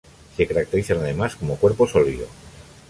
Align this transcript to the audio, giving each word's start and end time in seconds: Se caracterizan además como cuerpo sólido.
Se 0.35 0.47
caracterizan 0.47 0.97
además 0.97 1.35
como 1.35 1.57
cuerpo 1.57 1.87
sólido. 1.87 2.25